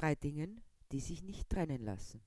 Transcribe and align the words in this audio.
drei 0.00 0.14
Dingen, 0.14 0.62
die 0.92 1.00
sich 1.00 1.22
nicht 1.22 1.48
trennen 1.50 1.82
lassen. 1.82 2.22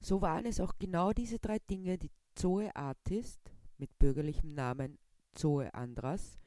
So 0.00 0.22
waren 0.22 0.46
es 0.46 0.60
auch 0.60 0.72
genau 0.78 1.12
diese 1.12 1.38
drei 1.38 1.58
Dinge, 1.58 1.98
die 1.98 2.10
Zoe 2.34 2.74
Artist 2.74 3.52
mit 3.76 3.98
bürgerlichem 3.98 4.54
Namen 4.54 4.98
Zoe 5.34 5.72
Andras, 5.74 6.38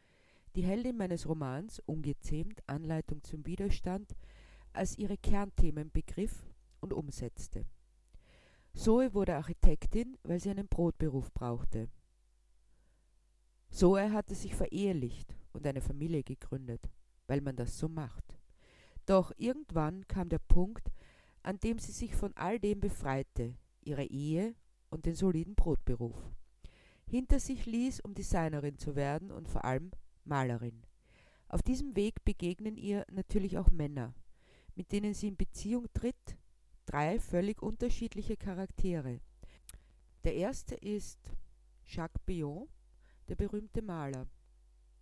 die 0.55 0.63
Heldin 0.63 0.97
meines 0.97 1.27
Romans 1.27 1.79
Ungezähmt 1.85 2.67
Anleitung 2.67 3.23
zum 3.23 3.45
Widerstand, 3.45 4.15
als 4.73 4.97
ihre 4.97 5.17
Kernthemen 5.17 5.91
begriff 5.91 6.47
und 6.79 6.93
umsetzte. 6.93 7.65
Zoe 8.73 9.13
wurde 9.13 9.35
Architektin, 9.35 10.17
weil 10.23 10.39
sie 10.39 10.49
einen 10.49 10.67
Brotberuf 10.67 11.31
brauchte. 11.33 11.89
Zoe 13.69 14.11
hatte 14.11 14.35
sich 14.35 14.55
verehelicht 14.55 15.35
und 15.53 15.65
eine 15.67 15.81
Familie 15.81 16.23
gegründet, 16.23 16.89
weil 17.27 17.41
man 17.41 17.55
das 17.55 17.77
so 17.77 17.87
macht. 17.87 18.36
Doch 19.07 19.31
irgendwann 19.37 20.05
kam 20.09 20.27
der 20.27 20.39
Punkt, 20.39 20.91
an 21.41 21.57
dem 21.61 21.79
sie 21.79 21.93
sich 21.93 22.13
von 22.13 22.35
all 22.35 22.59
dem 22.59 22.81
befreite, 22.81 23.55
ihre 23.79 24.03
Ehe 24.03 24.53
und 24.89 25.05
den 25.05 25.15
soliden 25.15 25.55
Brotberuf, 25.55 26.29
hinter 27.07 27.39
sich 27.39 27.65
ließ, 27.65 28.01
um 28.01 28.13
Designerin 28.13 28.77
zu 28.77 28.97
werden 28.97 29.31
und 29.31 29.47
vor 29.47 29.63
allem 29.63 29.91
Malerin. 30.25 30.83
Auf 31.47 31.61
diesem 31.61 31.95
Weg 31.95 32.25
begegnen 32.25 32.75
ihr 32.75 33.05
natürlich 33.09 33.57
auch 33.57 33.71
Männer, 33.71 34.13
mit 34.75 34.91
denen 34.91 35.13
sie 35.13 35.29
in 35.29 35.37
Beziehung 35.37 35.87
tritt, 35.93 36.37
drei 36.85 37.17
völlig 37.21 37.61
unterschiedliche 37.61 38.35
Charaktere. 38.35 39.21
Der 40.25 40.35
erste 40.35 40.75
ist 40.75 41.31
Jacques 41.85 42.21
Bion, 42.25 42.67
der 43.29 43.37
berühmte 43.37 43.81
Maler, 43.81 44.27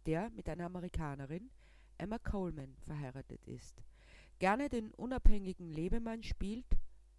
der 0.06 0.30
mit 0.30 0.48
einer 0.48 0.66
Amerikanerin, 0.66 1.50
Emma 1.98 2.20
Coleman, 2.20 2.76
verheiratet 2.86 3.44
ist, 3.48 3.82
gerne 4.40 4.70
den 4.70 4.94
unabhängigen 4.94 5.70
Lebemann 5.70 6.24
spielt, 6.24 6.66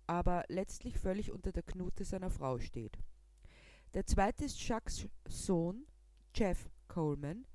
aber 0.07 0.45
letztlich 0.49 0.99
völlig 0.99 1.33
unter 1.33 1.53
der 1.53 1.63
Knute 1.63 2.05
seiner 2.05 2.31
Frau 2.31 2.59
steht. 2.59 2.99
Der 3.95 4.07
zweite 4.07 4.45
ist 4.45 4.61
Jacques 4.67 5.09
Sohn, 5.27 5.87
Jeff 6.35 6.69
Coleman, 6.89 7.47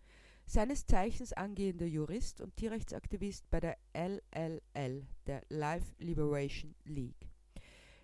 seines 0.46 0.86
Zeichens 0.86 1.34
angehender 1.34 1.86
Jurist 1.86 2.42
und 2.42 2.56
Tierrechtsaktivist 2.58 3.50
bei 3.50 3.60
der 3.60 3.78
LLL, 3.94 5.08
der 5.28 5.44
Life 5.50 5.94
Liberation 6.00 6.76
League. 6.84 7.30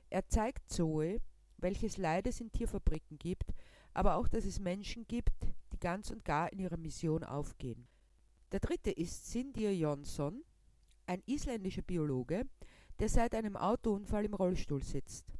Er 0.09 0.27
zeigt 0.27 0.69
Zoe, 0.69 1.19
welches 1.57 1.97
Leid 1.97 2.27
es 2.27 2.39
in 2.39 2.51
Tierfabriken 2.51 3.17
gibt, 3.17 3.53
aber 3.93 4.15
auch, 4.15 4.27
dass 4.27 4.45
es 4.45 4.59
Menschen 4.59 5.07
gibt, 5.07 5.33
die 5.73 5.79
ganz 5.79 6.11
und 6.11 6.23
gar 6.23 6.53
in 6.53 6.59
ihrer 6.59 6.77
Mission 6.77 7.23
aufgehen. 7.23 7.87
Der 8.51 8.59
dritte 8.59 8.91
ist 8.91 9.29
Sindir 9.29 9.75
Jonsson, 9.75 10.43
ein 11.07 11.23
isländischer 11.25 11.81
Biologe, 11.81 12.43
der 12.99 13.09
seit 13.09 13.33
einem 13.33 13.55
Autounfall 13.55 14.25
im 14.25 14.33
Rollstuhl 14.33 14.83
sitzt. 14.83 15.33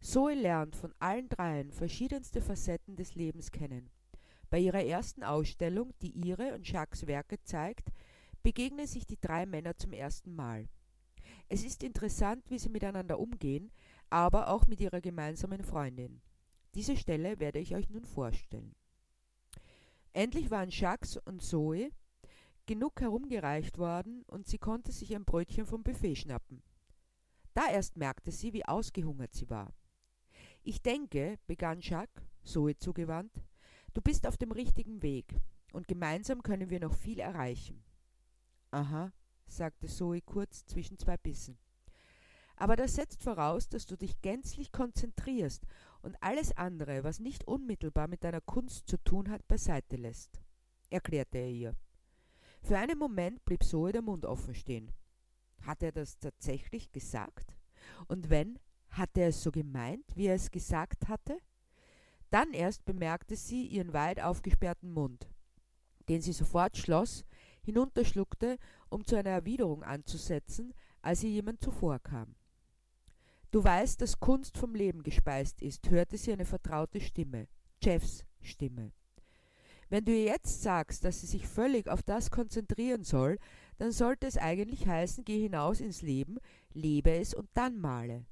Zoe 0.00 0.34
lernt 0.34 0.76
von 0.76 0.94
allen 1.00 1.28
dreien 1.28 1.72
verschiedenste 1.72 2.40
Facetten 2.40 2.96
des 2.96 3.14
Lebens 3.14 3.50
kennen. 3.50 3.90
Bei 4.50 4.58
ihrer 4.58 4.84
ersten 4.84 5.24
Ausstellung, 5.24 5.92
die 6.00 6.10
ihre 6.10 6.54
und 6.54 6.70
Jacques 6.70 7.06
Werke 7.06 7.42
zeigt, 7.42 7.90
begegnen 8.42 8.86
sich 8.86 9.06
die 9.06 9.20
drei 9.20 9.44
Männer 9.44 9.76
zum 9.76 9.92
ersten 9.92 10.34
Mal. 10.34 10.68
Es 11.48 11.64
ist 11.64 11.82
interessant, 11.82 12.44
wie 12.48 12.58
sie 12.58 12.68
miteinander 12.68 13.18
umgehen, 13.18 13.70
aber 14.10 14.48
auch 14.48 14.66
mit 14.66 14.80
ihrer 14.80 15.00
gemeinsamen 15.00 15.62
Freundin. 15.62 16.20
Diese 16.74 16.96
Stelle 16.96 17.40
werde 17.40 17.58
ich 17.58 17.74
euch 17.74 17.90
nun 17.90 18.04
vorstellen. 18.04 18.74
Endlich 20.12 20.50
waren 20.50 20.70
Jacques 20.70 21.18
und 21.24 21.42
Zoe 21.42 21.90
genug 22.68 23.00
herumgereicht 23.00 23.78
worden 23.78 24.22
und 24.28 24.46
sie 24.46 24.58
konnte 24.58 24.92
sich 24.92 25.16
ein 25.16 25.24
Brötchen 25.24 25.66
vom 25.66 25.82
Buffet 25.82 26.14
schnappen. 26.14 26.62
Da 27.54 27.68
erst 27.68 27.96
merkte 27.96 28.30
sie, 28.30 28.52
wie 28.52 28.64
ausgehungert 28.64 29.34
sie 29.34 29.50
war. 29.50 29.74
Ich 30.62 30.82
denke, 30.82 31.38
begann 31.46 31.80
Jacques, 31.80 32.22
Zoe 32.44 32.76
zugewandt, 32.76 33.42
Du 33.94 34.02
bist 34.02 34.26
auf 34.26 34.36
dem 34.36 34.52
richtigen 34.52 35.02
Weg 35.02 35.34
und 35.72 35.88
gemeinsam 35.88 36.42
können 36.42 36.70
wir 36.70 36.78
noch 36.78 36.94
viel 36.94 37.18
erreichen. 37.18 37.82
Aha, 38.70 39.12
sagte 39.46 39.88
Zoe 39.88 40.20
kurz 40.20 40.66
zwischen 40.66 40.98
zwei 40.98 41.16
Bissen. 41.16 41.58
Aber 42.56 42.76
das 42.76 42.94
setzt 42.94 43.22
voraus, 43.22 43.68
dass 43.68 43.86
du 43.86 43.96
dich 43.96 44.20
gänzlich 44.20 44.72
konzentrierst 44.72 45.64
und 46.02 46.16
alles 46.20 46.56
andere, 46.56 47.02
was 47.02 47.18
nicht 47.18 47.48
unmittelbar 47.48 48.08
mit 48.08 48.24
deiner 48.24 48.40
Kunst 48.40 48.88
zu 48.88 48.98
tun 48.98 49.30
hat, 49.30 49.48
beiseite 49.48 49.96
lässt, 49.96 50.40
erklärte 50.90 51.38
er 51.38 51.50
ihr. 51.50 51.76
Für 52.62 52.78
einen 52.78 52.98
Moment 52.98 53.44
blieb 53.44 53.62
Zoe 53.64 53.92
der 53.92 54.02
Mund 54.02 54.24
offen 54.24 54.54
stehen. 54.54 54.92
Hat 55.62 55.82
er 55.82 55.92
das 55.92 56.18
tatsächlich 56.18 56.92
gesagt? 56.92 57.56
Und 58.06 58.30
wenn, 58.30 58.58
hat 58.90 59.16
er 59.16 59.28
es 59.28 59.42
so 59.42 59.50
gemeint, 59.50 60.04
wie 60.14 60.26
er 60.26 60.34
es 60.34 60.50
gesagt 60.50 61.08
hatte? 61.08 61.38
Dann 62.30 62.52
erst 62.52 62.84
bemerkte 62.84 63.36
sie 63.36 63.66
ihren 63.66 63.92
weit 63.92 64.20
aufgesperrten 64.20 64.92
Mund, 64.92 65.28
den 66.08 66.20
sie 66.20 66.32
sofort 66.32 66.76
schloss, 66.76 67.24
hinunterschluckte, 67.62 68.58
um 68.90 69.04
zu 69.04 69.16
einer 69.16 69.30
Erwiderung 69.30 69.82
anzusetzen, 69.82 70.74
als 71.00 71.22
ihr 71.22 71.30
jemand 71.30 71.62
zuvorkam. 71.62 72.34
Du 73.50 73.64
weißt, 73.64 74.00
dass 74.02 74.20
Kunst 74.20 74.58
vom 74.58 74.74
Leben 74.74 75.02
gespeist 75.02 75.62
ist, 75.62 75.88
hörte 75.88 76.18
sie 76.18 76.32
eine 76.32 76.44
vertraute 76.44 77.00
Stimme, 77.00 77.48
Jeffs 77.82 78.24
Stimme. 78.42 78.92
Wenn 79.90 80.04
du 80.04 80.12
jetzt 80.12 80.62
sagst, 80.62 81.04
dass 81.04 81.20
sie 81.20 81.26
sich 81.26 81.46
völlig 81.46 81.88
auf 81.88 82.02
das 82.02 82.30
konzentrieren 82.30 83.04
soll, 83.04 83.38
dann 83.78 83.92
sollte 83.92 84.26
es 84.26 84.36
eigentlich 84.36 84.86
heißen, 84.86 85.24
geh 85.24 85.40
hinaus 85.40 85.80
ins 85.80 86.02
Leben, 86.02 86.38
lebe 86.74 87.12
es 87.12 87.32
und 87.32 87.48
dann 87.54 87.78
male. 87.78 88.26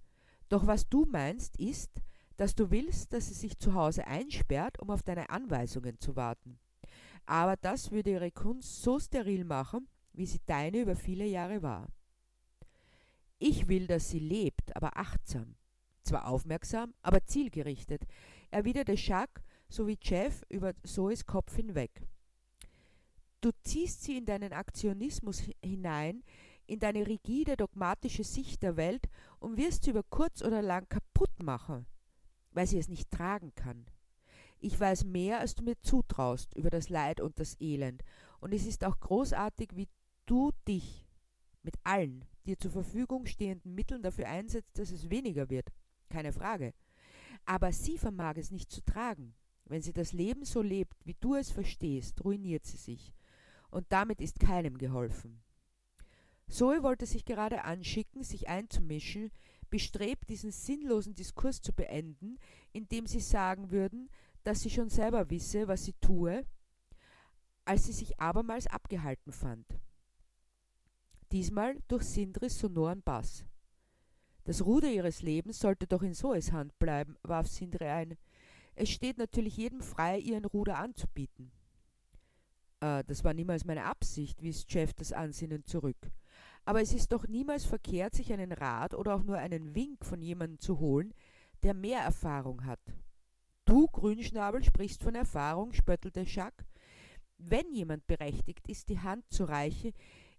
Doch 0.48 0.66
was 0.66 0.88
du 0.88 1.06
meinst, 1.06 1.56
ist, 1.58 1.90
dass 2.36 2.54
du 2.54 2.70
willst, 2.70 3.12
dass 3.12 3.28
sie 3.28 3.34
sich 3.34 3.58
zu 3.58 3.74
Hause 3.74 4.06
einsperrt, 4.06 4.78
um 4.80 4.90
auf 4.90 5.02
deine 5.02 5.30
Anweisungen 5.30 5.98
zu 5.98 6.16
warten. 6.16 6.58
Aber 7.24 7.56
das 7.56 7.90
würde 7.90 8.10
ihre 8.10 8.30
Kunst 8.30 8.82
so 8.82 8.98
steril 8.98 9.44
machen, 9.44 9.88
wie 10.12 10.26
sie 10.26 10.40
deine 10.46 10.80
über 10.80 10.94
viele 10.94 11.24
Jahre 11.24 11.62
war. 11.62 11.88
Ich 13.38 13.68
will, 13.68 13.86
dass 13.86 14.10
sie 14.10 14.18
lebt, 14.18 14.74
aber 14.76 14.96
achtsam. 14.96 15.56
Zwar 16.02 16.28
aufmerksam, 16.28 16.94
aber 17.02 17.24
zielgerichtet, 17.24 18.02
erwiderte 18.50 18.94
Jacques 18.94 19.42
sowie 19.68 19.98
Jeff 20.00 20.42
über 20.48 20.72
Zoes 20.82 21.26
Kopf 21.26 21.54
hinweg. 21.56 21.90
Du 23.40 23.50
ziehst 23.62 24.02
sie 24.02 24.16
in 24.16 24.24
deinen 24.24 24.52
Aktionismus 24.52 25.42
hinein, 25.62 26.22
in 26.66 26.78
deine 26.78 27.06
rigide 27.06 27.56
dogmatische 27.56 28.24
Sicht 28.24 28.62
der 28.62 28.76
Welt 28.76 29.06
und 29.38 29.56
wirst 29.56 29.84
sie 29.84 29.90
über 29.90 30.02
kurz 30.02 30.42
oder 30.42 30.62
lang 30.62 30.88
kaputt 30.88 31.42
machen 31.42 31.86
weil 32.56 32.66
sie 32.66 32.78
es 32.78 32.88
nicht 32.88 33.10
tragen 33.10 33.54
kann. 33.54 33.84
Ich 34.58 34.80
weiß 34.80 35.04
mehr, 35.04 35.40
als 35.40 35.54
du 35.54 35.62
mir 35.62 35.78
zutraust 35.82 36.54
über 36.54 36.70
das 36.70 36.88
Leid 36.88 37.20
und 37.20 37.38
das 37.38 37.60
Elend, 37.60 38.02
und 38.40 38.54
es 38.54 38.66
ist 38.66 38.82
auch 38.84 38.98
großartig, 38.98 39.70
wie 39.74 39.88
du 40.24 40.52
dich 40.66 41.06
mit 41.62 41.74
allen 41.84 42.24
dir 42.46 42.58
zur 42.58 42.70
Verfügung 42.70 43.26
stehenden 43.26 43.74
Mitteln 43.74 44.02
dafür 44.02 44.28
einsetzt, 44.28 44.78
dass 44.78 44.90
es 44.90 45.10
weniger 45.10 45.50
wird. 45.50 45.70
Keine 46.08 46.32
Frage. 46.32 46.72
Aber 47.44 47.72
sie 47.72 47.98
vermag 47.98 48.36
es 48.36 48.50
nicht 48.50 48.70
zu 48.70 48.82
tragen. 48.82 49.34
Wenn 49.68 49.82
sie 49.82 49.92
das 49.92 50.12
Leben 50.12 50.44
so 50.44 50.62
lebt, 50.62 50.94
wie 51.04 51.16
du 51.20 51.34
es 51.34 51.50
verstehst, 51.50 52.24
ruiniert 52.24 52.64
sie 52.64 52.76
sich. 52.76 53.12
Und 53.70 53.86
damit 53.90 54.20
ist 54.20 54.38
keinem 54.38 54.78
geholfen. 54.78 55.42
Zoe 56.48 56.82
wollte 56.82 57.06
sich 57.06 57.24
gerade 57.24 57.64
anschicken, 57.64 58.22
sich 58.22 58.48
einzumischen, 58.48 59.32
bestrebt, 59.68 60.28
diesen 60.28 60.52
sinnlosen 60.52 61.14
Diskurs 61.14 61.60
zu 61.60 61.72
beenden, 61.72 62.38
indem 62.72 63.06
sie 63.06 63.20
sagen 63.20 63.72
würden, 63.72 64.08
dass 64.44 64.60
sie 64.60 64.70
schon 64.70 64.88
selber 64.88 65.28
wisse, 65.28 65.66
was 65.66 65.84
sie 65.84 65.94
tue, 65.94 66.46
als 67.64 67.86
sie 67.86 67.92
sich 67.92 68.20
abermals 68.20 68.68
abgehalten 68.68 69.32
fand. 69.32 69.66
Diesmal 71.32 71.82
durch 71.88 72.04
Sindris 72.04 72.60
sonoren 72.60 73.02
Bass. 73.02 73.44
Das 74.44 74.64
Ruder 74.64 74.88
ihres 74.88 75.22
Lebens 75.22 75.58
sollte 75.58 75.88
doch 75.88 76.02
in 76.02 76.14
Zoes 76.14 76.52
Hand 76.52 76.78
bleiben, 76.78 77.16
warf 77.24 77.48
Sindri 77.48 77.86
ein. 77.86 78.16
Es 78.76 78.90
steht 78.90 79.16
natürlich 79.16 79.56
jedem 79.56 79.80
frei, 79.80 80.18
ihr 80.18 80.36
ein 80.36 80.44
Ruder 80.44 80.76
anzubieten. 80.78 81.50
Äh, 82.80 83.04
das 83.04 83.24
war 83.24 83.32
niemals 83.32 83.64
meine 83.64 83.84
Absicht, 83.84 84.42
wies 84.42 84.66
Jeff 84.68 84.92
das 84.92 85.12
Ansinnen 85.12 85.64
zurück. 85.64 85.96
Aber 86.66 86.82
es 86.82 86.92
ist 86.92 87.12
doch 87.12 87.26
niemals 87.26 87.64
verkehrt, 87.64 88.14
sich 88.14 88.32
einen 88.32 88.52
Rat 88.52 88.92
oder 88.92 89.14
auch 89.14 89.22
nur 89.22 89.38
einen 89.38 89.74
Wink 89.74 90.04
von 90.04 90.20
jemandem 90.20 90.58
zu 90.60 90.78
holen, 90.78 91.14
der 91.62 91.72
mehr 91.72 92.00
Erfahrung 92.00 92.66
hat. 92.66 92.80
Du, 93.64 93.86
Grünschnabel, 93.86 94.62
sprichst 94.62 95.02
von 95.02 95.14
Erfahrung, 95.14 95.72
spöttelte 95.72 96.24
Jacques. 96.26 96.66
Wenn 97.38 97.72
jemand 97.72 98.06
berechtigt 98.06 98.68
ist, 98.68 98.90
die 98.90 99.00
Hand 99.00 99.24
zu 99.30 99.44
reichen, 99.44 99.92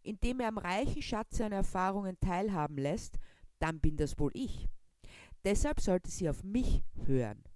indem 0.04 0.42
er 0.42 0.50
am 0.50 0.60
reichen 0.60 1.02
Schatz 1.02 1.38
seiner 1.38 1.58
Erfahrungen 1.58 2.20
teilhaben 2.20 2.78
lässt, 2.78 3.18
dann 3.60 3.80
bin 3.80 3.98
das 3.98 4.20
wohl 4.20 4.32
ich. 4.34 4.68
Deshalb 5.44 5.80
sollte 5.80 6.12
sie 6.12 6.30
auf 6.30 6.44
mich 6.44 6.84
hören. 7.06 7.47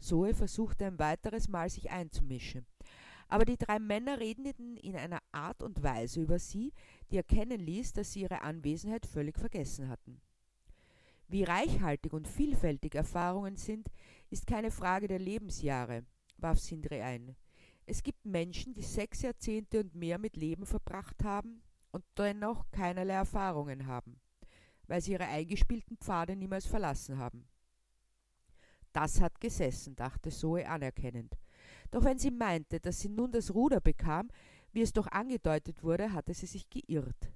Zoe 0.00 0.34
versuchte 0.34 0.86
ein 0.86 0.98
weiteres 0.98 1.48
Mal 1.48 1.70
sich 1.70 1.90
einzumischen. 1.90 2.66
aber 3.30 3.44
die 3.44 3.56
drei 3.56 3.78
Männer 3.78 4.18
redeten 4.18 4.76
in 4.76 4.96
einer 4.96 5.22
Art 5.32 5.62
und 5.62 5.82
Weise 5.82 6.20
über 6.20 6.38
sie, 6.38 6.72
die 7.10 7.16
erkennen 7.16 7.60
ließ, 7.60 7.92
dass 7.92 8.12
sie 8.12 8.22
ihre 8.22 8.42
Anwesenheit 8.42 9.06
völlig 9.06 9.38
vergessen 9.38 9.88
hatten. 9.88 10.20
Wie 11.28 11.44
reichhaltig 11.44 12.12
und 12.12 12.26
vielfältig 12.26 12.96
Erfahrungen 12.96 13.56
sind, 13.56 13.88
ist 14.30 14.48
keine 14.48 14.72
Frage 14.72 15.06
der 15.06 15.20
Lebensjahre, 15.20 16.04
warf 16.38 16.58
Sindri 16.58 17.00
ein. 17.00 17.36
Es 17.86 18.02
gibt 18.02 18.24
Menschen, 18.26 18.74
die 18.74 18.82
sechs 18.82 19.22
Jahrzehnte 19.22 19.80
und 19.80 19.94
mehr 19.94 20.18
mit 20.18 20.36
Leben 20.36 20.66
verbracht 20.66 21.22
haben 21.22 21.62
und 21.92 22.04
dennoch 22.18 22.68
keinerlei 22.72 23.14
Erfahrungen 23.14 23.86
haben, 23.86 24.20
weil 24.88 25.00
sie 25.00 25.12
ihre 25.12 25.26
eingespielten 25.26 25.96
Pfade 25.98 26.34
niemals 26.34 26.66
verlassen 26.66 27.18
haben. 27.18 27.46
Das 28.92 29.20
hat 29.20 29.40
gesessen, 29.40 29.94
dachte 29.96 30.30
Zoe 30.30 30.68
anerkennend. 30.68 31.36
Doch 31.90 32.04
wenn 32.04 32.18
sie 32.18 32.30
meinte, 32.30 32.80
dass 32.80 33.00
sie 33.00 33.08
nun 33.08 33.32
das 33.32 33.54
Ruder 33.54 33.80
bekam, 33.80 34.28
wie 34.72 34.82
es 34.82 34.92
doch 34.92 35.06
angedeutet 35.08 35.82
wurde, 35.82 36.12
hatte 36.12 36.34
sie 36.34 36.46
sich 36.46 36.68
geirrt. 36.70 37.32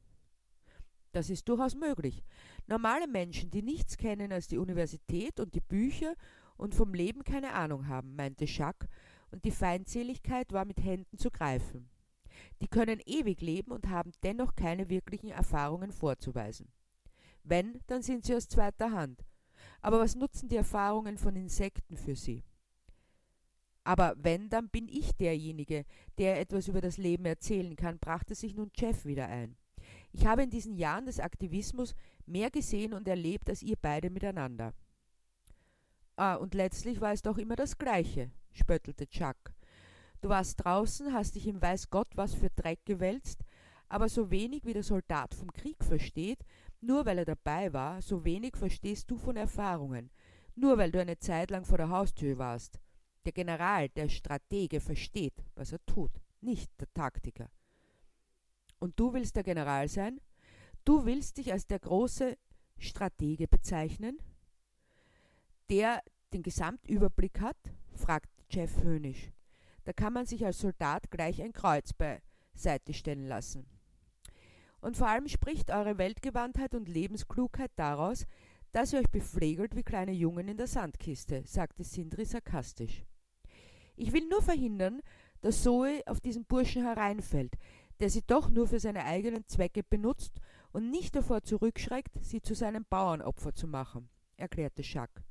Das 1.13 1.31
ist 1.31 1.49
durchaus 1.49 1.77
möglich. 1.77 2.25
Normale 2.67 3.07
Menschen, 3.07 3.51
die 3.51 3.63
nichts 3.63 3.97
kennen 3.97 4.33
als 4.33 4.49
die 4.49 4.59
Universität 4.59 5.39
und 5.39 5.55
die 5.55 5.61
Bücher 5.61 6.15
und 6.57 6.75
vom 6.75 6.93
Leben 6.93 7.23
keine 7.23 7.53
Ahnung 7.53 7.87
haben, 7.87 8.17
meinte 8.17 8.47
Jacques, 8.47 8.89
und 9.31 9.45
die 9.45 9.51
Feindseligkeit 9.51 10.53
war 10.53 10.65
mit 10.65 10.83
Händen 10.83 11.19
zu 11.19 11.31
greifen. 11.31 11.89
Die 12.61 12.69
können 12.69 13.01
ewig 13.05 13.41
leben 13.41 13.73
und 13.73 13.89
haben 13.89 14.13
dennoch 14.23 14.55
keine 14.55 14.89
wirklichen 14.89 15.31
Erfahrungen 15.31 15.91
vorzuweisen. 15.91 16.69
Wenn, 17.43 17.81
dann 17.87 18.03
sind 18.03 18.25
sie 18.25 18.35
aus 18.35 18.49
zweiter 18.49 18.93
Hand. 18.93 19.25
Aber 19.85 20.01
was 20.01 20.15
nutzen 20.15 20.49
die 20.49 20.57
Erfahrungen 20.57 21.19
von 21.19 21.37
Insekten 21.37 21.99
für 21.99 22.17
sie? 22.17 22.43
Aber 23.85 24.15
wenn, 24.17 24.49
dann 24.49 24.71
bin 24.71 24.89
ich 24.89 25.15
derjenige, 25.15 25.85
der 26.17 26.41
etwas 26.41 26.69
über 26.69 26.81
das 26.81 26.97
Leben 26.97 27.27
erzählen 27.27 27.77
kann, 27.77 27.99
brachte 27.99 28.35
sich 28.35 28.55
nun 28.55 28.71
Jeff 28.75 29.05
wieder 29.05 29.29
ein. 29.29 29.59
Ich 30.11 30.25
habe 30.25 30.43
in 30.43 30.49
diesen 30.49 30.75
Jahren 30.75 31.05
des 31.05 31.21
Aktivismus 31.21 31.95
mehr 32.25 32.51
gesehen 32.51 32.95
und 32.95 33.07
erlebt 33.07 33.51
als 33.51 33.63
ihr 33.63 33.77
beide 33.77 34.09
miteinander. 34.09 34.73
Ah, 36.17 36.37
und 36.37 36.55
letztlich 36.55 37.03
war 37.03 37.13
es 37.13 37.21
doch 37.21 37.37
immer 37.37 37.55
das 37.55 37.77
Gleiche, 37.77 38.31
spöttelte 38.53 39.07
Chuck. 39.07 39.37
Du 40.23 40.31
warst 40.31 40.65
draußen, 40.65 41.13
hast 41.13 41.35
dich 41.35 41.47
im 41.47 41.61
Weiß 41.61 41.91
Gott 41.91 42.09
was 42.15 42.33
für 42.33 42.49
Dreck 42.49 42.87
gewälzt, 42.87 43.45
aber 43.91 44.09
so 44.09 44.31
wenig 44.31 44.65
wie 44.65 44.73
der 44.73 44.83
Soldat 44.83 45.35
vom 45.35 45.53
Krieg 45.53 45.85
versteht, 45.85 46.39
nur 46.87 47.07
weil 47.07 47.19
er 47.19 47.25
dabei 47.25 47.73
war, 47.73 48.03
so 48.03 48.25
wenig 48.25 48.57
verstehst 48.57 49.11
du 49.11 49.17
von 49.17 49.37
Erfahrungen, 49.37 50.11
nur 50.55 50.79
weil 50.79 50.93
du 50.93 51.01
eine 51.01 51.19
Zeit 51.19 51.51
lang 51.51 51.65
vor 51.65 51.79
der 51.79 51.89
Haustür 51.89 52.39
warst. 52.39 52.79
Der 53.25 53.33
General, 53.33 53.89
der 53.89 54.09
Stratege 54.09 54.81
versteht, 54.81 55.45
was 55.55 55.73
er 55.73 55.85
tut, 55.87 56.13
nicht 56.41 56.71
der 56.81 56.93
Taktiker. 56.93 57.51
Und 58.79 59.01
du 59.01 59.13
willst 59.15 59.37
der 59.37 59.45
General 59.45 59.89
sein? 59.89 60.21
Du 60.85 61.07
willst 61.07 61.39
dich 61.39 61.53
als 61.53 61.67
der 61.67 61.79
große 61.79 62.37
Stratege 62.77 63.49
bezeichnen? 63.49 64.19
Der 65.71 66.03
den 66.33 66.43
Gesamtüberblick 66.43 67.41
hat? 67.41 67.57
fragt 67.95 68.31
Jeff 68.51 68.83
höhnisch. 68.83 69.33
Da 69.85 69.93
kann 69.93 70.13
man 70.13 70.27
sich 70.27 70.45
als 70.45 70.59
Soldat 70.59 71.11
gleich 71.11 71.41
ein 71.41 71.53
Kreuz 71.53 71.93
beiseite 71.95 72.93
stellen 72.93 73.27
lassen. 73.27 73.74
Und 74.85 74.99
vor 74.99 75.09
allem 75.09 75.29
spricht 75.29 75.71
eure 75.71 75.97
Weltgewandtheit 75.97 76.75
und 76.75 76.91
Lebensklugheit 76.91 77.71
daraus, 77.77 78.27
dass 78.73 78.93
ihr 78.93 78.99
euch 78.99 79.11
beflegelt 79.11 79.75
wie 79.75 79.83
kleine 79.83 80.13
Jungen 80.13 80.47
in 80.47 80.59
der 80.59 80.67
Sandkiste, 80.67 81.43
sagte 81.47 81.85
Sindri 81.85 82.27
sarkastisch. 82.27 83.07
Ich 83.97 84.13
will 84.13 84.29
nur 84.29 84.43
verhindern, 84.43 85.01
dass 85.41 85.63
Zoe 85.63 86.03
auf 86.05 86.21
diesen 86.21 86.45
Burschen 86.45 86.83
hereinfällt, 86.83 87.55
der 87.99 88.11
sie 88.11 88.21
doch 88.27 88.51
nur 88.51 88.69
für 88.69 88.79
seine 88.79 89.07
eigenen 89.07 89.47
Zwecke 89.47 89.83
benutzt 89.83 90.39
und 90.71 90.91
nicht 90.91 91.17
davor 91.17 91.43
zurückschreckt, 91.43 92.23
sie 92.23 92.43
zu 92.43 92.55
seinem 92.55 92.85
Bauernopfer 92.85 93.55
zu 93.55 93.67
machen, 93.67 94.11
erklärte 94.37 94.83
Jacques. 94.83 95.25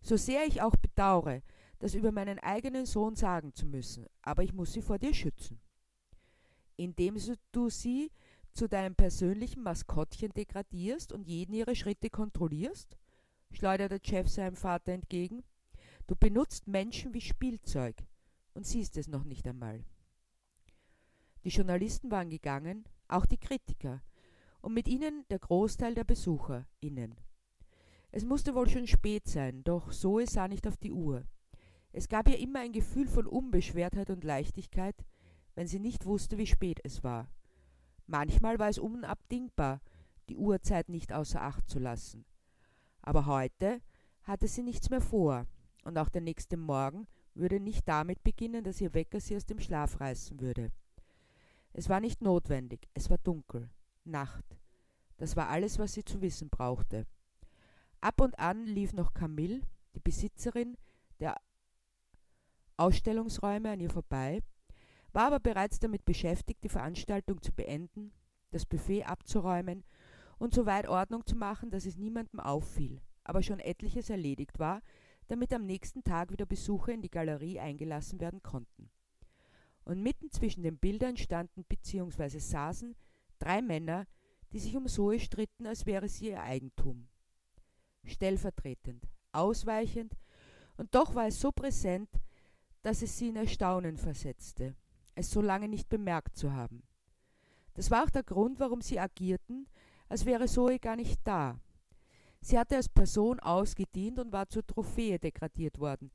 So 0.00 0.16
sehr 0.16 0.44
ich 0.44 0.60
auch 0.60 0.74
bedauere, 0.74 1.42
das 1.78 1.94
über 1.94 2.10
meinen 2.10 2.40
eigenen 2.40 2.84
Sohn 2.84 3.14
sagen 3.14 3.54
zu 3.54 3.64
müssen, 3.64 4.06
aber 4.22 4.42
ich 4.42 4.52
muss 4.52 4.72
sie 4.72 4.82
vor 4.82 4.98
dir 4.98 5.14
schützen. 5.14 5.60
Indem 6.76 7.16
du 7.52 7.70
sie 7.70 8.10
zu 8.52 8.68
deinem 8.68 8.94
persönlichen 8.94 9.62
Maskottchen 9.62 10.32
degradierst 10.32 11.12
und 11.12 11.26
jeden 11.26 11.54
ihre 11.54 11.76
Schritte 11.76 12.10
kontrollierst? 12.10 12.96
schleuderte 13.50 14.00
Jeff 14.04 14.28
seinem 14.28 14.56
Vater 14.56 14.92
entgegen. 14.92 15.42
Du 16.06 16.16
benutzt 16.16 16.66
Menschen 16.66 17.14
wie 17.14 17.20
Spielzeug 17.20 17.96
und 18.54 18.66
siehst 18.66 18.96
es 18.96 19.08
noch 19.08 19.24
nicht 19.24 19.46
einmal. 19.46 19.84
Die 21.44 21.50
Journalisten 21.50 22.10
waren 22.10 22.30
gegangen, 22.30 22.84
auch 23.06 23.26
die 23.26 23.38
Kritiker, 23.38 24.02
und 24.60 24.74
mit 24.74 24.88
ihnen 24.88 25.24
der 25.30 25.38
Großteil 25.38 25.94
der 25.94 26.04
BesucherInnen. 26.04 27.14
Es 28.10 28.24
musste 28.24 28.54
wohl 28.54 28.68
schon 28.68 28.86
spät 28.86 29.28
sein, 29.28 29.62
doch 29.64 29.92
Zoe 29.92 30.26
sah 30.26 30.48
nicht 30.48 30.66
auf 30.66 30.76
die 30.76 30.92
Uhr. 30.92 31.24
Es 31.92 32.08
gab 32.08 32.28
ihr 32.28 32.38
immer 32.38 32.60
ein 32.60 32.72
Gefühl 32.72 33.06
von 33.06 33.26
Unbeschwertheit 33.26 34.10
und 34.10 34.24
Leichtigkeit, 34.24 34.96
wenn 35.54 35.66
sie 35.66 35.78
nicht 35.78 36.06
wusste, 36.06 36.38
wie 36.38 36.46
spät 36.46 36.80
es 36.84 37.04
war. 37.04 37.30
Manchmal 38.08 38.58
war 38.58 38.70
es 38.70 38.78
unabdingbar, 38.78 39.82
die 40.30 40.36
Uhrzeit 40.36 40.88
nicht 40.88 41.12
außer 41.12 41.42
Acht 41.42 41.68
zu 41.68 41.78
lassen. 41.78 42.24
Aber 43.02 43.26
heute 43.26 43.82
hatte 44.22 44.48
sie 44.48 44.62
nichts 44.62 44.88
mehr 44.88 45.02
vor 45.02 45.46
und 45.84 45.98
auch 45.98 46.08
der 46.08 46.22
nächste 46.22 46.56
Morgen 46.56 47.06
würde 47.34 47.60
nicht 47.60 47.86
damit 47.86 48.24
beginnen, 48.24 48.64
dass 48.64 48.80
ihr 48.80 48.94
Wecker 48.94 49.20
sie 49.20 49.36
aus 49.36 49.44
dem 49.44 49.60
Schlaf 49.60 50.00
reißen 50.00 50.40
würde. 50.40 50.72
Es 51.74 51.90
war 51.90 52.00
nicht 52.00 52.22
notwendig, 52.22 52.88
es 52.94 53.10
war 53.10 53.18
dunkel, 53.18 53.68
Nacht. 54.04 54.56
Das 55.18 55.36
war 55.36 55.50
alles, 55.50 55.78
was 55.78 55.92
sie 55.92 56.04
zu 56.04 56.22
wissen 56.22 56.48
brauchte. 56.48 57.06
Ab 58.00 58.22
und 58.22 58.38
an 58.38 58.64
lief 58.64 58.94
noch 58.94 59.12
Camille, 59.12 59.60
die 59.94 60.00
Besitzerin 60.00 60.78
der 61.20 61.36
Ausstellungsräume, 62.78 63.70
an 63.70 63.80
ihr 63.80 63.90
vorbei, 63.90 64.40
war 65.18 65.26
aber 65.26 65.40
bereits 65.40 65.80
damit 65.80 66.04
beschäftigt, 66.04 66.62
die 66.62 66.68
Veranstaltung 66.68 67.42
zu 67.42 67.50
beenden, 67.50 68.12
das 68.52 68.64
Buffet 68.64 69.02
abzuräumen 69.02 69.82
und 70.38 70.54
so 70.54 70.64
weit 70.64 70.86
Ordnung 70.86 71.26
zu 71.26 71.34
machen, 71.34 71.70
dass 71.70 71.86
es 71.86 71.96
niemandem 71.96 72.38
auffiel, 72.38 73.02
aber 73.24 73.42
schon 73.42 73.58
etliches 73.58 74.10
erledigt 74.10 74.60
war, 74.60 74.80
damit 75.26 75.52
am 75.52 75.66
nächsten 75.66 76.04
Tag 76.04 76.30
wieder 76.30 76.46
Besucher 76.46 76.92
in 76.92 77.02
die 77.02 77.10
Galerie 77.10 77.58
eingelassen 77.58 78.20
werden 78.20 78.44
konnten. 78.44 78.90
Und 79.82 80.04
mitten 80.04 80.30
zwischen 80.30 80.62
den 80.62 80.78
Bildern 80.78 81.16
standen 81.16 81.64
bzw. 81.64 82.38
saßen 82.38 82.94
drei 83.40 83.60
Männer, 83.60 84.06
die 84.52 84.60
sich 84.60 84.76
um 84.76 84.86
Zoe 84.86 85.18
stritten, 85.18 85.66
als 85.66 85.84
wäre 85.84 86.08
sie 86.08 86.28
ihr 86.28 86.44
Eigentum. 86.44 87.08
Stellvertretend, 88.04 89.08
ausweichend, 89.32 90.16
und 90.76 90.94
doch 90.94 91.16
war 91.16 91.26
es 91.26 91.40
so 91.40 91.50
präsent, 91.50 92.08
dass 92.82 93.02
es 93.02 93.18
sie 93.18 93.30
in 93.30 93.36
Erstaunen 93.36 93.96
versetzte, 93.96 94.76
es 95.18 95.30
so 95.30 95.40
lange 95.40 95.68
nicht 95.68 95.88
bemerkt 95.88 96.36
zu 96.36 96.52
haben. 96.52 96.82
Das 97.74 97.90
war 97.90 98.04
auch 98.04 98.10
der 98.10 98.22
Grund, 98.22 98.60
warum 98.60 98.80
sie 98.80 98.98
agierten, 98.98 99.68
als 100.08 100.24
wäre 100.24 100.46
Zoe 100.46 100.78
gar 100.78 100.96
nicht 100.96 101.20
da, 101.24 101.60
Sie 102.40 102.58
hatte 102.58 102.76
als 102.76 102.88
Person 102.88 103.40
ausgedient 103.40 104.18
und 104.18 104.32
war 104.32 104.48
zur 104.48 104.66
Trophäe 104.66 105.18
degradiert 105.18 105.78
worden, 105.78 106.10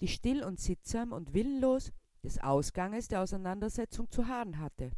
die 0.00 0.08
still 0.08 0.42
und 0.44 0.60
sittsam 0.60 1.12
und 1.12 1.34
willenlos 1.34 1.92
des 2.22 2.38
Ausganges 2.40 3.08
der 3.08 3.22
Auseinandersetzung 3.22 4.10
zu 4.10 4.26
harren 4.26 4.58
hatte. 4.58 4.90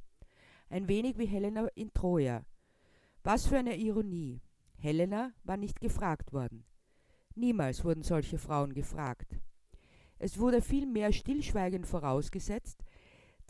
Ein 0.68 0.88
wenig 0.88 1.18
wie 1.18 1.26
Helena 1.26 1.66
in 1.74 1.92
Troja. 1.92 2.44
Was 3.22 3.46
für 3.46 3.58
eine 3.58 3.76
Ironie. 3.76 4.40
Helena 4.78 5.32
war 5.44 5.56
nicht 5.56 5.80
gefragt 5.80 6.32
worden. 6.32 6.64
Niemals 7.34 7.84
wurden 7.84 8.02
solche 8.02 8.38
Frauen 8.38 8.72
gefragt. 8.72 9.38
Es 10.18 10.38
wurde 10.38 10.62
vielmehr 10.62 11.12
stillschweigend 11.12 11.86
vorausgesetzt, 11.86 12.82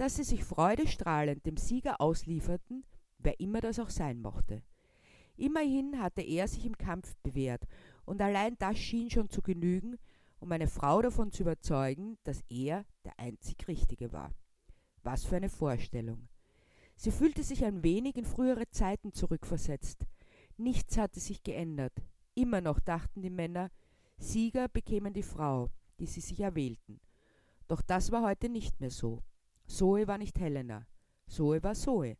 dass 0.00 0.16
sie 0.16 0.24
sich 0.24 0.44
freudestrahlend 0.44 1.44
dem 1.44 1.58
Sieger 1.58 2.00
auslieferten, 2.00 2.84
wer 3.18 3.38
immer 3.38 3.60
das 3.60 3.78
auch 3.78 3.90
sein 3.90 4.22
mochte. 4.22 4.62
Immerhin 5.36 6.00
hatte 6.00 6.22
er 6.22 6.48
sich 6.48 6.64
im 6.64 6.78
Kampf 6.78 7.14
bewährt, 7.22 7.64
und 8.06 8.22
allein 8.22 8.56
das 8.58 8.78
schien 8.78 9.10
schon 9.10 9.28
zu 9.28 9.42
genügen, 9.42 9.98
um 10.38 10.50
eine 10.52 10.68
Frau 10.68 11.02
davon 11.02 11.32
zu 11.32 11.42
überzeugen, 11.42 12.16
dass 12.24 12.42
er 12.48 12.86
der 13.04 13.20
einzig 13.20 13.68
Richtige 13.68 14.10
war. 14.10 14.32
Was 15.02 15.26
für 15.26 15.36
eine 15.36 15.50
Vorstellung. 15.50 16.28
Sie 16.96 17.10
fühlte 17.10 17.42
sich 17.42 17.62
ein 17.66 17.82
wenig 17.82 18.16
in 18.16 18.24
frühere 18.24 18.70
Zeiten 18.70 19.12
zurückversetzt. 19.12 20.06
Nichts 20.56 20.96
hatte 20.96 21.20
sich 21.20 21.42
geändert. 21.42 21.92
Immer 22.34 22.62
noch 22.62 22.80
dachten 22.80 23.20
die 23.20 23.28
Männer, 23.28 23.70
Sieger 24.16 24.68
bekämen 24.68 25.12
die 25.12 25.22
Frau, 25.22 25.68
die 25.98 26.06
sie 26.06 26.22
sich 26.22 26.40
erwählten. 26.40 27.00
Doch 27.68 27.82
das 27.82 28.10
war 28.10 28.22
heute 28.22 28.48
nicht 28.48 28.80
mehr 28.80 28.90
so. 28.90 29.22
Zoe 29.70 30.08
war 30.08 30.18
nicht 30.18 30.36
Helena. 30.40 30.84
Zoe 31.28 31.62
war 31.62 31.74
Zoe 31.74 32.16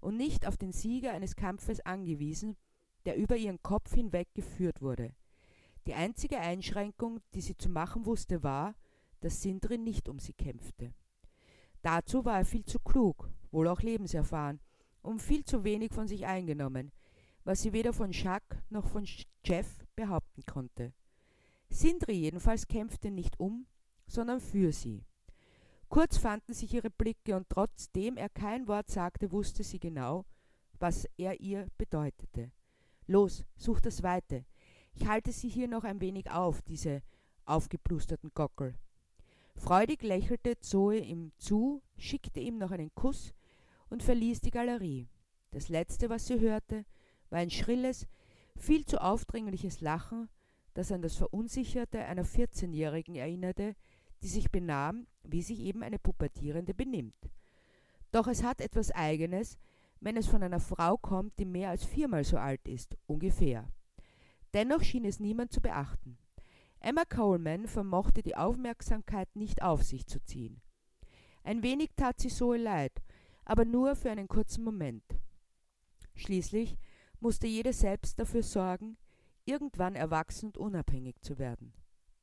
und 0.00 0.16
nicht 0.16 0.46
auf 0.46 0.56
den 0.56 0.72
Sieger 0.72 1.12
eines 1.12 1.36
Kampfes 1.36 1.80
angewiesen, 1.80 2.56
der 3.04 3.16
über 3.16 3.36
ihren 3.36 3.62
Kopf 3.62 3.94
hinweg 3.94 4.28
geführt 4.32 4.80
wurde. 4.80 5.14
Die 5.86 5.92
einzige 5.92 6.38
Einschränkung, 6.40 7.20
die 7.34 7.42
sie 7.42 7.56
zu 7.56 7.68
machen 7.68 8.06
wusste, 8.06 8.42
war, 8.42 8.74
dass 9.20 9.42
Sindri 9.42 9.76
nicht 9.76 10.08
um 10.08 10.18
sie 10.18 10.32
kämpfte. 10.32 10.94
Dazu 11.82 12.24
war 12.24 12.38
er 12.38 12.44
viel 12.46 12.64
zu 12.64 12.78
klug, 12.78 13.30
wohl 13.50 13.68
auch 13.68 13.82
lebenserfahren, 13.82 14.58
und 15.02 15.20
viel 15.20 15.44
zu 15.44 15.64
wenig 15.64 15.92
von 15.92 16.08
sich 16.08 16.24
eingenommen, 16.26 16.90
was 17.44 17.62
sie 17.62 17.72
weder 17.74 17.92
von 17.92 18.12
Jacques 18.12 18.58
noch 18.70 18.86
von 18.86 19.06
Jeff 19.44 19.84
behaupten 19.94 20.42
konnte. 20.46 20.94
Sindri 21.68 22.14
jedenfalls 22.14 22.66
kämpfte 22.66 23.10
nicht 23.10 23.38
um, 23.38 23.66
sondern 24.06 24.40
für 24.40 24.72
sie. 24.72 25.04
Kurz 25.88 26.18
fanden 26.18 26.52
sich 26.52 26.74
ihre 26.74 26.90
Blicke, 26.90 27.34
und 27.34 27.48
trotzdem 27.48 28.16
er 28.16 28.28
kein 28.28 28.68
Wort 28.68 28.90
sagte, 28.90 29.32
wusste 29.32 29.64
sie 29.64 29.80
genau, 29.80 30.26
was 30.78 31.06
er 31.16 31.40
ihr 31.40 31.68
bedeutete. 31.78 32.52
Los, 33.06 33.44
such 33.56 33.80
das 33.80 34.02
Weite. 34.02 34.44
Ich 34.92 35.06
halte 35.06 35.32
sie 35.32 35.48
hier 35.48 35.66
noch 35.66 35.84
ein 35.84 36.00
wenig 36.00 36.30
auf, 36.30 36.60
diese 36.62 37.02
aufgeblusterten 37.46 38.32
Gockel. 38.34 38.74
Freudig 39.56 40.02
lächelte 40.02 40.58
Zoe 40.60 40.98
ihm 40.98 41.32
zu, 41.38 41.82
schickte 41.96 42.40
ihm 42.40 42.58
noch 42.58 42.70
einen 42.70 42.94
Kuss 42.94 43.32
und 43.88 44.02
verließ 44.02 44.40
die 44.42 44.50
Galerie. 44.50 45.08
Das 45.50 45.68
letzte, 45.68 46.10
was 46.10 46.26
sie 46.26 46.38
hörte, 46.38 46.84
war 47.30 47.38
ein 47.38 47.50
schrilles, 47.50 48.06
viel 48.56 48.84
zu 48.84 49.00
aufdringliches 49.00 49.80
Lachen, 49.80 50.28
das 50.74 50.92
an 50.92 51.02
das 51.02 51.16
Verunsicherte 51.16 52.04
einer 52.04 52.24
14-Jährigen 52.24 53.16
erinnerte, 53.16 53.74
die 54.22 54.28
sich 54.28 54.50
benahm, 54.50 55.06
wie 55.22 55.42
sich 55.42 55.60
eben 55.60 55.82
eine 55.82 55.98
Pubertierende 55.98 56.74
benimmt. 56.74 57.30
Doch 58.10 58.26
es 58.26 58.42
hat 58.42 58.60
etwas 58.60 58.90
Eigenes, 58.90 59.58
wenn 60.00 60.16
es 60.16 60.26
von 60.26 60.42
einer 60.42 60.60
Frau 60.60 60.96
kommt, 60.96 61.38
die 61.38 61.44
mehr 61.44 61.70
als 61.70 61.84
viermal 61.84 62.24
so 62.24 62.38
alt 62.38 62.66
ist, 62.68 62.96
ungefähr. 63.06 63.68
Dennoch 64.54 64.82
schien 64.82 65.04
es 65.04 65.20
niemand 65.20 65.52
zu 65.52 65.60
beachten. 65.60 66.18
Emma 66.80 67.04
Coleman 67.04 67.66
vermochte 67.66 68.22
die 68.22 68.36
Aufmerksamkeit 68.36 69.34
nicht 69.34 69.62
auf 69.62 69.82
sich 69.82 70.06
zu 70.06 70.22
ziehen. 70.22 70.62
Ein 71.42 71.62
wenig 71.62 71.90
tat 71.96 72.20
sie 72.20 72.28
Zoe 72.28 72.56
leid, 72.56 72.92
aber 73.44 73.64
nur 73.64 73.96
für 73.96 74.10
einen 74.10 74.28
kurzen 74.28 74.64
Moment. 74.64 75.02
Schließlich 76.14 76.76
musste 77.20 77.46
jede 77.46 77.72
selbst 77.72 78.18
dafür 78.18 78.42
sorgen, 78.42 78.96
irgendwann 79.44 79.96
erwachsen 79.96 80.46
und 80.46 80.58
unabhängig 80.58 81.20
zu 81.22 81.38
werden. 81.38 81.72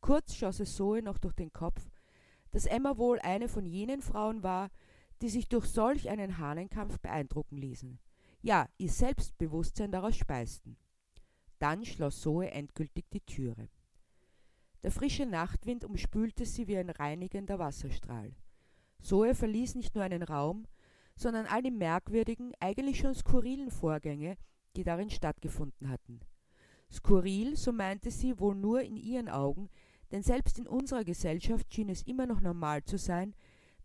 Kurz 0.05 0.35
schoss 0.35 0.59
es 0.59 0.75
Zoe 0.75 1.01
noch 1.01 1.17
durch 1.17 1.33
den 1.33 1.51
Kopf, 1.51 1.89
dass 2.51 2.67
Emma 2.67 2.99
wohl 2.99 3.17
eine 3.21 3.49
von 3.49 3.65
jenen 3.65 4.03
Frauen 4.03 4.43
war, 4.43 4.69
die 5.23 5.29
sich 5.29 5.49
durch 5.49 5.65
solch 5.65 6.11
einen 6.11 6.37
Hahnenkampf 6.37 6.99
beeindrucken 6.99 7.57
ließen. 7.57 7.97
Ja, 8.43 8.69
ihr 8.77 8.91
Selbstbewusstsein 8.91 9.91
daraus 9.91 10.15
speisten. 10.15 10.77
Dann 11.57 11.83
schloss 11.83 12.21
Zoe 12.21 12.51
endgültig 12.51 13.09
die 13.13 13.21
Türe. 13.21 13.67
Der 14.83 14.91
frische 14.91 15.25
Nachtwind 15.25 15.83
umspülte 15.83 16.45
sie 16.45 16.67
wie 16.67 16.77
ein 16.77 16.91
reinigender 16.91 17.57
Wasserstrahl. 17.57 18.35
Zoe 19.01 19.33
verließ 19.33 19.73
nicht 19.73 19.95
nur 19.95 20.03
einen 20.03 20.21
Raum, 20.21 20.67
sondern 21.15 21.47
all 21.47 21.63
die 21.63 21.71
merkwürdigen, 21.71 22.53
eigentlich 22.59 22.99
schon 22.99 23.15
skurrilen 23.15 23.71
Vorgänge, 23.71 24.37
die 24.75 24.83
darin 24.83 25.09
stattgefunden 25.09 25.89
hatten. 25.89 26.19
Skurril, 26.91 27.57
so 27.57 27.71
meinte 27.71 28.11
sie, 28.11 28.39
wohl 28.39 28.53
nur 28.53 28.81
in 28.81 28.97
ihren 28.97 29.29
Augen, 29.29 29.67
denn 30.11 30.23
selbst 30.23 30.59
in 30.59 30.67
unserer 30.67 31.03
Gesellschaft 31.03 31.73
schien 31.73 31.89
es 31.89 32.03
immer 32.03 32.25
noch 32.25 32.41
normal 32.41 32.83
zu 32.83 32.97
sein, 32.97 33.35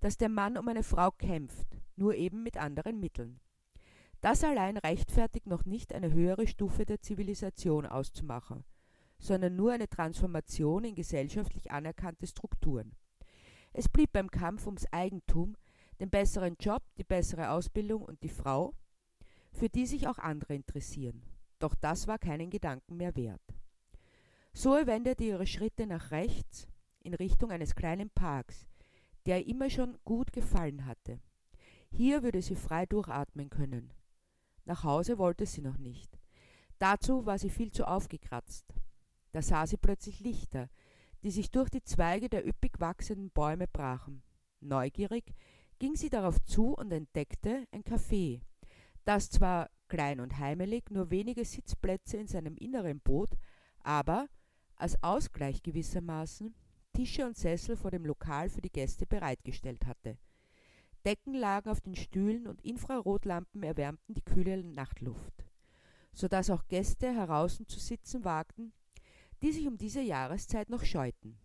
dass 0.01 0.17
der 0.17 0.29
Mann 0.29 0.57
um 0.57 0.67
eine 0.69 0.83
Frau 0.83 1.11
kämpft, 1.11 1.67
nur 1.97 2.15
eben 2.15 2.43
mit 2.43 2.57
anderen 2.57 3.01
Mitteln. 3.01 3.41
Das 4.21 4.45
allein 4.45 4.77
rechtfertigt 4.77 5.47
noch 5.47 5.65
nicht 5.65 5.95
eine 5.95 6.13
höhere 6.13 6.47
Stufe 6.47 6.85
der 6.85 7.01
Zivilisation 7.01 7.87
auszumachen, 7.87 8.65
sondern 9.19 9.57
nur 9.57 9.73
eine 9.73 9.89
Transformation 9.89 10.85
in 10.85 10.95
gesellschaftlich 10.95 11.71
anerkannte 11.71 12.27
Strukturen. 12.27 12.97
Es 13.73 13.89
blieb 13.89 14.13
beim 14.13 14.31
Kampf 14.31 14.67
ums 14.67 14.87
Eigentum, 14.93 15.57
den 16.01 16.11
besseren 16.11 16.57
Job, 16.59 16.83
die 16.99 17.05
bessere 17.05 17.51
Ausbildung 17.51 18.03
und 18.03 18.23
die 18.23 18.29
Frau, 18.29 18.75
für 19.53 19.69
die 19.69 19.87
sich 19.87 20.09
auch 20.09 20.19
andere 20.19 20.55
interessieren. 20.55 21.23
Doch 21.59 21.75
das 21.75 22.07
war 22.07 22.19
keinen 22.19 22.51
Gedanken 22.51 22.97
mehr 22.97 23.15
wert. 23.17 23.43
Zoe 24.53 24.87
wendete 24.87 25.25
ihre 25.25 25.47
Schritte 25.47 25.87
nach 25.87 26.11
rechts 26.11 26.67
in 27.01 27.15
Richtung 27.15 27.51
eines 27.51 27.75
kleinen 27.75 28.11
Parks, 28.11 28.67
der 29.27 29.39
ihr 29.41 29.49
immer 29.49 29.71
schon 29.71 29.97
gut 30.05 30.33
gefallen 30.33 30.87
hatte. 30.87 31.21
Hier 31.91 32.23
würde 32.23 32.43
sie 32.43 32.57
frei 32.57 32.87
durchatmen 32.87 33.51
können. 33.51 33.93
Nach 34.65 34.85
Hause 34.85 35.19
wollte 35.19 35.47
sie 35.47 35.61
noch 35.61 35.79
nicht. 35.79 36.19
Dazu 36.79 37.27
war 37.27 37.39
sie 37.39 37.51
viel 37.51 37.71
zu 37.73 37.87
aufgekratzt. 37.87 38.65
Da 39.33 39.43
sah 39.43 39.67
sie 39.67 39.77
plötzlich 39.77 40.21
Lichter, 40.21 40.69
die 41.23 41.31
sich 41.31 41.51
durch 41.51 41.71
die 41.71 41.83
Zweige 41.83 42.29
der 42.29 42.47
üppig 42.47 42.81
wachsenden 42.81 43.31
Bäume 43.31 43.67
brachen. 43.67 44.23
Neugierig 44.61 45.35
ging 45.79 45.97
sie 45.97 46.11
darauf 46.11 46.43
zu 46.43 46.75
und 46.75 46.93
entdeckte 46.93 47.67
ein 47.73 47.83
Café, 47.83 48.41
das 49.05 49.31
zwar 49.31 49.71
klein 49.89 50.21
und 50.21 50.39
heimelig 50.39 50.91
nur 50.91 51.11
wenige 51.11 51.45
Sitzplätze 51.45 52.17
in 52.17 52.27
seinem 52.27 52.57
Inneren 52.57 53.01
bot, 53.01 53.31
aber 53.83 54.29
als 54.81 55.03
Ausgleich 55.03 55.63
gewissermaßen 55.63 56.55
Tische 56.93 57.27
und 57.27 57.37
Sessel 57.37 57.77
vor 57.77 57.91
dem 57.91 58.05
Lokal 58.05 58.49
für 58.49 58.61
die 58.61 58.73
Gäste 58.73 59.07
bereitgestellt 59.07 59.87
hatte. 59.87 60.19
Decken 61.05 61.35
lagen 61.35 61.71
auf 61.71 61.81
den 61.81 61.97
Stühlen 61.97 62.47
und 62.47 62.63
Infrarotlampen 62.63 63.63
erwärmten 63.63 64.15
die 64.15 64.23
kühle 64.23 64.63
Nachtluft, 64.63 65.47
so 66.13 66.29
dass 66.29 66.51
auch 66.51 66.67
Gäste 66.69 67.13
heraußen 67.13 67.67
zu 67.67 67.79
sitzen 67.79 68.25
wagten, 68.25 68.73
die 69.43 69.53
sich 69.53 69.67
um 69.67 69.79
diese 69.79 70.03
Jahreszeit 70.03 70.69
noch 70.69 70.85
scheuten. 70.85 71.39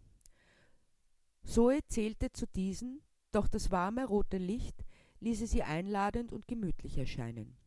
Zoe 1.44 1.80
zählte 1.88 2.32
zu 2.32 2.48
diesen, 2.48 3.02
doch 3.32 3.48
das 3.48 3.72
warme 3.72 4.06
rote 4.06 4.38
Licht 4.38 4.84
ließe 5.20 5.48
sie 5.48 5.64
einladend 5.64 6.34
und 6.34 6.48
gemütlich 6.48 6.98
erscheinen. 6.98 7.58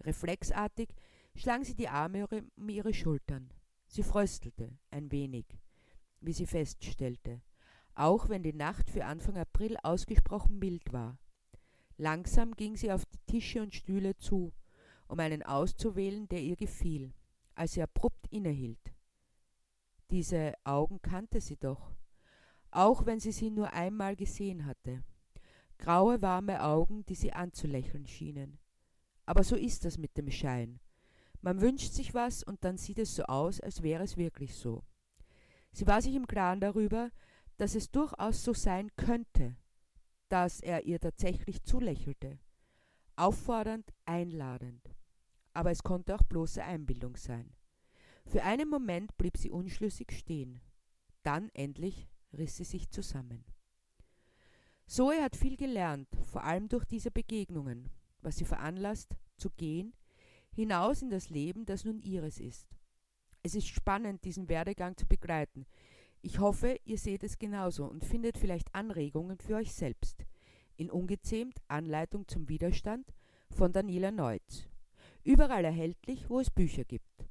Reflexartig 0.00 0.90
schlang 1.34 1.64
sie 1.64 1.74
die 1.74 1.88
Arme 1.88 2.26
um 2.56 2.68
ihre 2.68 2.94
Schultern. 2.94 3.52
Sie 3.92 4.02
fröstelte 4.02 4.72
ein 4.90 5.12
wenig, 5.12 5.44
wie 6.22 6.32
sie 6.32 6.46
feststellte, 6.46 7.42
auch 7.94 8.30
wenn 8.30 8.42
die 8.42 8.54
Nacht 8.54 8.88
für 8.88 9.04
Anfang 9.04 9.36
April 9.36 9.76
ausgesprochen 9.82 10.58
mild 10.58 10.94
war. 10.94 11.18
Langsam 11.98 12.52
ging 12.56 12.74
sie 12.74 12.90
auf 12.90 13.04
die 13.04 13.18
Tische 13.26 13.60
und 13.60 13.74
Stühle 13.74 14.16
zu, 14.16 14.54
um 15.08 15.20
einen 15.20 15.42
auszuwählen, 15.42 16.26
der 16.26 16.40
ihr 16.40 16.56
gefiel, 16.56 17.12
als 17.54 17.72
sie 17.72 17.82
abrupt 17.82 18.28
innehielt. 18.28 18.94
Diese 20.10 20.54
Augen 20.64 21.02
kannte 21.02 21.42
sie 21.42 21.58
doch, 21.58 21.94
auch 22.70 23.04
wenn 23.04 23.20
sie 23.20 23.32
sie 23.32 23.50
nur 23.50 23.74
einmal 23.74 24.16
gesehen 24.16 24.64
hatte. 24.64 25.04
Graue, 25.76 26.22
warme 26.22 26.62
Augen, 26.64 27.04
die 27.04 27.14
sie 27.14 27.34
anzulächeln 27.34 28.06
schienen. 28.06 28.58
Aber 29.26 29.44
so 29.44 29.54
ist 29.54 29.84
das 29.84 29.98
mit 29.98 30.16
dem 30.16 30.30
Schein. 30.30 30.80
Man 31.42 31.60
wünscht 31.60 31.92
sich 31.92 32.14
was 32.14 32.44
und 32.44 32.64
dann 32.64 32.78
sieht 32.78 33.00
es 33.00 33.16
so 33.16 33.24
aus, 33.24 33.60
als 33.60 33.82
wäre 33.82 34.04
es 34.04 34.16
wirklich 34.16 34.54
so. 34.54 34.84
Sie 35.72 35.86
war 35.86 36.00
sich 36.00 36.14
im 36.14 36.26
Klaren 36.28 36.60
darüber, 36.60 37.10
dass 37.56 37.74
es 37.74 37.90
durchaus 37.90 38.44
so 38.44 38.54
sein 38.54 38.90
könnte, 38.96 39.56
dass 40.28 40.60
er 40.60 40.84
ihr 40.84 41.00
tatsächlich 41.00 41.62
zulächelte. 41.64 42.38
Auffordernd, 43.16 43.92
einladend. 44.06 44.94
Aber 45.52 45.70
es 45.70 45.82
konnte 45.82 46.14
auch 46.14 46.22
bloße 46.22 46.62
Einbildung 46.62 47.16
sein. 47.16 47.54
Für 48.24 48.44
einen 48.44 48.68
Moment 48.68 49.16
blieb 49.18 49.36
sie 49.36 49.50
unschlüssig 49.50 50.12
stehen. 50.12 50.60
Dann 51.24 51.50
endlich 51.50 52.08
riss 52.32 52.56
sie 52.56 52.64
sich 52.64 52.88
zusammen. 52.88 53.44
Zoe 54.86 55.20
hat 55.22 55.36
viel 55.36 55.56
gelernt, 55.56 56.08
vor 56.24 56.44
allem 56.44 56.68
durch 56.68 56.84
diese 56.84 57.10
Begegnungen, 57.10 57.90
was 58.20 58.36
sie 58.36 58.44
veranlasst, 58.44 59.16
zu 59.36 59.50
gehen, 59.50 59.92
hinaus 60.54 61.02
in 61.02 61.10
das 61.10 61.30
Leben, 61.30 61.64
das 61.66 61.84
nun 61.84 62.00
ihres 62.00 62.38
ist. 62.38 62.66
Es 63.42 63.54
ist 63.54 63.68
spannend, 63.68 64.24
diesen 64.24 64.48
Werdegang 64.48 64.96
zu 64.96 65.06
begleiten. 65.06 65.66
Ich 66.20 66.38
hoffe, 66.38 66.78
ihr 66.84 66.98
seht 66.98 67.24
es 67.24 67.38
genauso 67.38 67.84
und 67.84 68.04
findet 68.04 68.38
vielleicht 68.38 68.72
Anregungen 68.74 69.38
für 69.38 69.56
euch 69.56 69.72
selbst. 69.72 70.24
In 70.76 70.90
Ungezähmt 70.90 71.58
Anleitung 71.68 72.28
zum 72.28 72.48
Widerstand 72.48 73.12
von 73.50 73.72
Daniela 73.72 74.12
Neutz. 74.12 74.68
Überall 75.24 75.64
erhältlich, 75.64 76.30
wo 76.30 76.40
es 76.40 76.50
Bücher 76.50 76.84
gibt. 76.84 77.26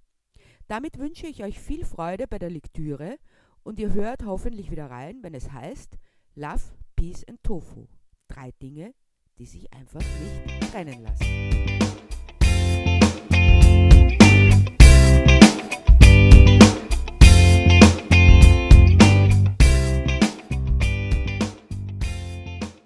Damit 0.67 0.97
wünsche 0.97 1.27
ich 1.27 1.43
euch 1.43 1.59
viel 1.59 1.85
Freude 1.85 2.27
bei 2.27 2.39
der 2.39 2.49
Lektüre 2.49 3.17
und 3.63 3.79
ihr 3.79 3.93
hört 3.93 4.25
hoffentlich 4.25 4.71
wieder 4.71 4.89
rein, 4.89 5.19
wenn 5.21 5.33
es 5.33 5.51
heißt 5.51 5.97
Love, 6.35 6.63
Peace 6.95 7.25
and 7.27 7.41
Tofu. 7.43 7.87
Drei 8.27 8.51
Dinge, 8.61 8.93
die 9.37 9.45
sich 9.45 9.71
einfach 9.73 9.99
nicht 9.99 10.71
trennen 10.71 11.03
lassen. 11.03 11.80